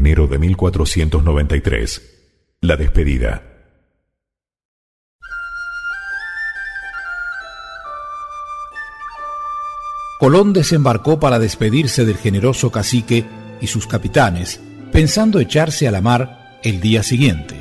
enero 0.00 0.26
de 0.26 0.38
1493. 0.38 2.56
La 2.62 2.76
despedida. 2.76 3.42
Colón 10.18 10.54
desembarcó 10.54 11.20
para 11.20 11.38
despedirse 11.38 12.06
del 12.06 12.16
generoso 12.16 12.70
cacique 12.70 13.26
y 13.60 13.66
sus 13.66 13.86
capitanes, 13.86 14.60
pensando 14.90 15.38
echarse 15.38 15.86
a 15.86 15.90
la 15.90 16.00
mar 16.00 16.58
el 16.62 16.80
día 16.80 17.02
siguiente. 17.02 17.56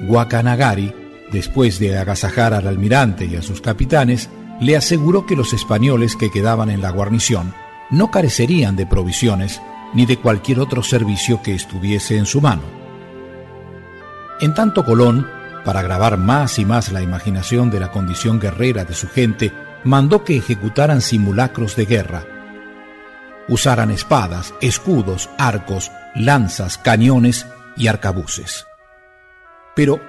Guacanagari, 0.00 0.92
después 1.32 1.80
de 1.80 1.98
agasajar 1.98 2.54
al 2.54 2.68
almirante 2.68 3.26
y 3.26 3.34
a 3.34 3.42
sus 3.42 3.60
capitanes, 3.60 4.30
le 4.60 4.76
aseguró 4.76 5.26
que 5.26 5.34
los 5.34 5.52
españoles 5.52 6.14
que 6.14 6.30
quedaban 6.30 6.70
en 6.70 6.82
la 6.82 6.90
guarnición 6.90 7.52
no 7.90 8.12
carecerían 8.12 8.76
de 8.76 8.86
provisiones 8.86 9.60
ni 9.94 10.06
de 10.06 10.18
cualquier 10.18 10.60
otro 10.60 10.82
servicio 10.82 11.42
que 11.42 11.54
estuviese 11.54 12.18
en 12.18 12.26
su 12.26 12.40
mano. 12.40 12.62
En 14.40 14.52
tanto 14.54 14.84
Colón, 14.84 15.26
para 15.64 15.80
agravar 15.80 16.18
más 16.18 16.58
y 16.58 16.64
más 16.64 16.92
la 16.92 17.00
imaginación 17.00 17.70
de 17.70 17.80
la 17.80 17.90
condición 17.90 18.40
guerrera 18.40 18.84
de 18.84 18.94
su 18.94 19.08
gente, 19.08 19.52
mandó 19.84 20.24
que 20.24 20.36
ejecutaran 20.36 21.00
simulacros 21.00 21.76
de 21.76 21.86
guerra. 21.86 22.24
Usaran 23.48 23.90
espadas, 23.90 24.54
escudos, 24.60 25.30
arcos, 25.38 25.90
lanzas, 26.14 26.78
cañones 26.78 27.46
y 27.76 27.86
arcabuces. 27.86 28.66
Pero 29.76 30.00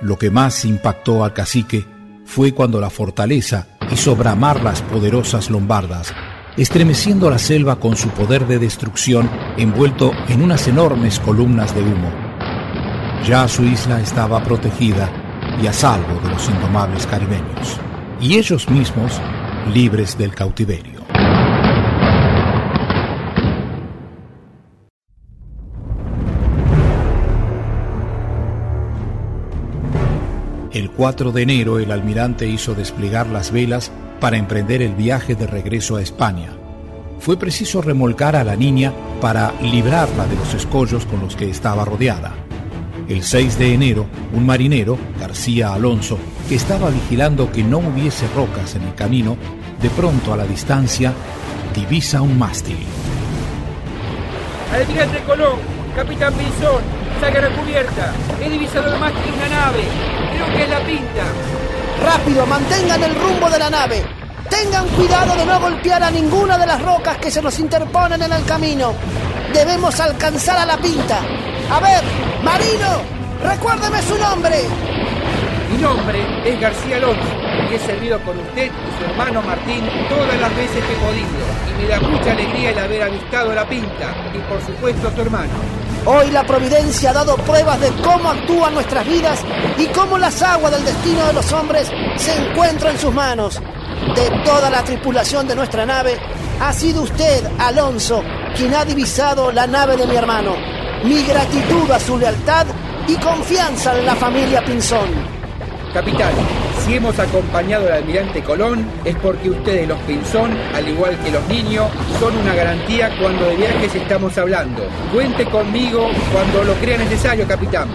lo 0.00 0.18
que 0.18 0.30
más 0.30 0.64
impactó 0.64 1.24
al 1.24 1.32
cacique 1.32 1.86
fue 2.24 2.52
cuando 2.52 2.80
la 2.80 2.90
fortaleza 2.90 3.66
hizo 3.90 4.14
bramar 4.16 4.62
las 4.62 4.82
poderosas 4.82 5.50
lombardas, 5.50 6.12
estremeciendo 6.58 7.30
la 7.30 7.38
selva 7.38 7.76
con 7.76 7.96
su 7.96 8.08
poder 8.08 8.46
de 8.48 8.58
destrucción 8.58 9.30
envuelto 9.56 10.10
en 10.28 10.42
unas 10.42 10.66
enormes 10.66 11.20
columnas 11.20 11.72
de 11.74 11.82
humo. 11.82 12.10
Ya 13.24 13.46
su 13.46 13.64
isla 13.64 14.00
estaba 14.00 14.42
protegida 14.42 15.08
y 15.62 15.68
a 15.68 15.72
salvo 15.72 16.20
de 16.20 16.30
los 16.30 16.48
indomables 16.48 17.06
caribeños 17.06 17.78
y 18.20 18.36
ellos 18.36 18.68
mismos 18.68 19.20
libres 19.72 20.18
del 20.18 20.34
cautiverio. 20.34 20.98
El 30.72 30.90
4 30.90 31.32
de 31.32 31.42
enero 31.42 31.78
el 31.78 31.92
almirante 31.92 32.48
hizo 32.48 32.74
desplegar 32.74 33.28
las 33.28 33.52
velas 33.52 33.92
para 34.20 34.36
emprender 34.36 34.82
el 34.82 34.94
viaje 34.94 35.34
de 35.34 35.46
regreso 35.46 35.96
a 35.96 36.02
España. 36.02 36.50
Fue 37.20 37.36
preciso 37.36 37.82
remolcar 37.82 38.36
a 38.36 38.44
la 38.44 38.56
niña 38.56 38.92
para 39.20 39.52
librarla 39.60 40.26
de 40.26 40.36
los 40.36 40.54
escollos 40.54 41.04
con 41.06 41.20
los 41.20 41.36
que 41.36 41.50
estaba 41.50 41.84
rodeada. 41.84 42.32
El 43.08 43.22
6 43.22 43.58
de 43.58 43.74
enero, 43.74 44.06
un 44.34 44.44
marinero, 44.46 44.98
García 45.18 45.72
Alonso, 45.72 46.18
que 46.48 46.54
estaba 46.54 46.90
vigilando 46.90 47.50
que 47.50 47.64
no 47.64 47.78
hubiese 47.78 48.26
rocas 48.36 48.74
en 48.74 48.82
el 48.82 48.94
camino, 48.94 49.36
de 49.80 49.90
pronto 49.90 50.32
a 50.32 50.36
la 50.36 50.44
distancia 50.44 51.12
divisa 51.74 52.20
un 52.22 52.38
mástil. 52.38 52.78
Almirante 54.72 55.22
Colón, 55.26 55.58
Capitán 55.96 56.34
Pinzón, 56.34 56.82
saca 57.20 57.40
la 57.40 57.48
cubierta. 57.50 58.12
He 58.42 58.50
divisado 58.50 58.92
el 58.92 59.00
mástil 59.00 59.32
de 59.32 59.38
una 59.38 59.48
nave. 59.48 59.82
Creo 60.32 60.56
que 60.56 60.62
es 60.62 60.68
la 60.68 60.80
pinta. 60.80 61.67
Rápido, 62.02 62.46
mantengan 62.46 63.02
el 63.02 63.14
rumbo 63.14 63.50
de 63.50 63.58
la 63.58 63.70
nave. 63.70 64.04
Tengan 64.48 64.88
cuidado 64.88 65.36
de 65.36 65.44
no 65.44 65.60
golpear 65.60 66.02
a 66.02 66.10
ninguna 66.10 66.56
de 66.56 66.66
las 66.66 66.82
rocas 66.82 67.18
que 67.18 67.30
se 67.30 67.42
nos 67.42 67.58
interponen 67.58 68.22
en 68.22 68.32
el 68.32 68.44
camino. 68.44 68.94
Debemos 69.52 69.98
alcanzar 70.00 70.58
a 70.58 70.66
la 70.66 70.76
pinta. 70.78 71.20
A 71.70 71.80
ver, 71.80 72.02
Marino, 72.42 73.02
recuérdeme 73.42 74.00
su 74.02 74.16
nombre. 74.16 74.56
Mi 75.70 75.78
nombre 75.82 76.18
es 76.44 76.60
García 76.60 76.96
Alonso 76.96 77.28
y 77.70 77.74
he 77.74 77.78
servido 77.78 78.18
con 78.20 78.38
usted 78.38 78.66
y 78.66 78.98
su 78.98 79.10
hermano 79.10 79.42
Martín 79.42 79.84
todas 80.08 80.40
las 80.40 80.56
veces 80.56 80.82
que 80.84 80.92
he 80.92 80.96
podido. 80.96 81.28
Y 81.68 81.82
me 81.82 81.88
da 81.88 82.00
mucha 82.00 82.32
alegría 82.32 82.70
el 82.70 82.78
haber 82.78 83.02
avistado 83.02 83.54
la 83.54 83.68
pinta 83.68 84.14
y 84.34 84.38
por 84.50 84.60
supuesto 84.62 85.08
a 85.08 85.14
su 85.14 85.20
hermano. 85.20 85.52
Hoy 86.10 86.30
la 86.30 86.46
providencia 86.46 87.10
ha 87.10 87.12
dado 87.12 87.36
pruebas 87.36 87.78
de 87.80 87.90
cómo 88.02 88.30
actúan 88.30 88.72
nuestras 88.72 89.06
vidas 89.06 89.40
y 89.76 89.84
cómo 89.88 90.16
las 90.16 90.40
aguas 90.40 90.72
del 90.72 90.84
destino 90.84 91.26
de 91.26 91.34
los 91.34 91.52
hombres 91.52 91.90
se 92.16 92.34
encuentran 92.34 92.94
en 92.94 92.98
sus 92.98 93.12
manos. 93.12 93.60
De 94.14 94.30
toda 94.42 94.70
la 94.70 94.82
tripulación 94.82 95.46
de 95.46 95.54
nuestra 95.54 95.84
nave, 95.84 96.18
ha 96.60 96.72
sido 96.72 97.02
usted, 97.02 97.44
Alonso, 97.58 98.24
quien 98.56 98.74
ha 98.74 98.86
divisado 98.86 99.52
la 99.52 99.66
nave 99.66 99.98
de 99.98 100.06
mi 100.06 100.16
hermano 100.16 100.78
mi 101.04 101.22
gratitud 101.22 101.90
a 101.90 102.00
su 102.00 102.18
lealtad 102.18 102.66
y 103.06 103.14
confianza 103.16 103.98
en 103.98 104.06
la 104.06 104.16
familia 104.16 104.64
Pinzón. 104.64 105.37
Capitán, 105.92 106.32
si 106.84 106.94
hemos 106.94 107.18
acompañado 107.18 107.86
al 107.86 107.94
almirante 107.94 108.42
Colón 108.42 108.86
es 109.04 109.16
porque 109.16 109.50
ustedes 109.50 109.88
los 109.88 109.98
Pinzón, 110.00 110.52
al 110.74 110.88
igual 110.88 111.18
que 111.24 111.30
los 111.30 111.46
niños, 111.48 111.86
son 112.20 112.36
una 112.36 112.54
garantía 112.54 113.10
cuando 113.20 113.46
de 113.46 113.56
viajes 113.56 113.94
estamos 113.94 114.36
hablando. 114.36 114.82
Cuente 115.12 115.44
conmigo 115.46 116.08
cuando 116.32 116.64
lo 116.64 116.74
crea 116.74 116.98
necesario, 116.98 117.46
capitán. 117.46 117.88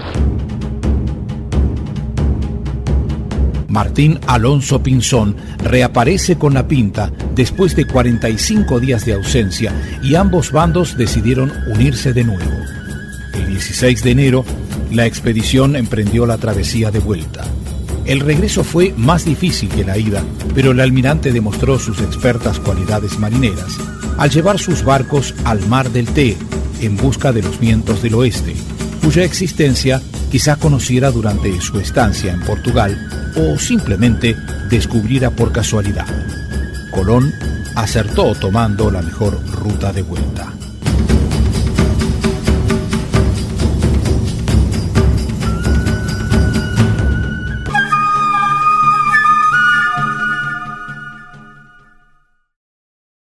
Martín 3.68 4.20
Alonso 4.28 4.84
Pinzón 4.84 5.36
reaparece 5.64 6.38
con 6.38 6.54
la 6.54 6.68
pinta 6.68 7.12
después 7.34 7.76
de 7.76 7.86
45 7.86 8.80
días 8.80 9.06
de 9.06 9.14
ausencia 9.14 9.74
y 10.04 10.16
ambos 10.16 10.52
bandos 10.52 10.96
decidieron 10.96 11.52
unirse 11.68 12.14
de 12.14 12.24
nuevo. 12.24 12.52
El 13.34 13.48
16 13.48 14.04
de 14.04 14.12
enero, 14.12 14.46
la 14.92 15.08
expedición 15.08 15.76
emprendió 15.76 16.28
la 16.28 16.38
travesía 16.38 16.92
de 16.92 17.00
vuelta. 17.00 17.46
El 18.06 18.20
regreso 18.20 18.64
fue 18.64 18.94
más 18.98 19.26
difícil 19.26 19.70
que 19.70 19.86
la 19.86 19.98
ida, 19.98 20.22
pero 20.54 20.72
el 20.72 20.80
almirante 20.80 21.32
demostró 21.32 21.80
sus 21.80 22.02
expertas 22.02 22.60
cualidades 22.60 23.18
marineras 23.18 23.78
al 24.18 24.30
llevar 24.30 24.60
sus 24.60 24.84
barcos 24.84 25.34
al 25.44 25.66
mar 25.68 25.90
del 25.90 26.08
Té 26.08 26.38
en 26.82 26.98
busca 26.98 27.32
de 27.32 27.42
los 27.42 27.60
vientos 27.60 28.02
del 28.02 28.16
oeste, 28.16 28.54
cuya 29.04 29.24
existencia 29.24 30.02
quizá 30.32 30.56
conociera 30.56 31.12
durante 31.12 31.60
su 31.62 31.80
estancia 31.80 32.34
en 32.34 32.42
Portugal 32.42 33.34
o 33.36 33.58
simplemente 33.58 34.36
descubriera 34.70 35.32
por 35.32 35.52
casualidad. 35.52 36.08
Colón 36.92 37.34
acertó 37.76 38.36
tomando 38.36 38.92
la 38.92 39.02
mejor 39.02 39.40
ruta 39.52 39.92
de 39.92 40.04
vuelta. 40.04 40.54